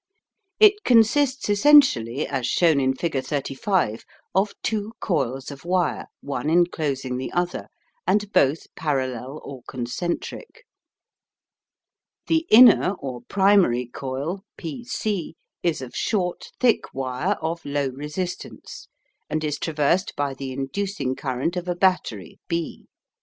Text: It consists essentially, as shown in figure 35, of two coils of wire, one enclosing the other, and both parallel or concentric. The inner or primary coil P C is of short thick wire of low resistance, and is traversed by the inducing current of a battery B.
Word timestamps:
It 0.59 0.83
consists 0.83 1.47
essentially, 1.47 2.25
as 2.25 2.47
shown 2.47 2.79
in 2.79 2.95
figure 2.95 3.21
35, 3.21 4.03
of 4.33 4.55
two 4.63 4.93
coils 4.99 5.51
of 5.51 5.63
wire, 5.63 6.07
one 6.21 6.49
enclosing 6.49 7.17
the 7.17 7.31
other, 7.33 7.67
and 8.07 8.33
both 8.33 8.65
parallel 8.75 9.39
or 9.45 9.61
concentric. 9.67 10.65
The 12.25 12.47
inner 12.49 12.93
or 12.97 13.21
primary 13.29 13.85
coil 13.85 14.43
P 14.57 14.83
C 14.85 15.35
is 15.61 15.83
of 15.83 15.95
short 15.95 16.49
thick 16.59 16.91
wire 16.95 17.37
of 17.39 17.63
low 17.63 17.89
resistance, 17.89 18.87
and 19.29 19.43
is 19.43 19.59
traversed 19.59 20.15
by 20.15 20.33
the 20.33 20.51
inducing 20.51 21.13
current 21.15 21.55
of 21.55 21.67
a 21.67 21.75
battery 21.75 22.39
B. 22.47 22.87